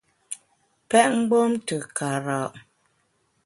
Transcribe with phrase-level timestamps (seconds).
[0.89, 2.39] Pèt mgbom te kara’!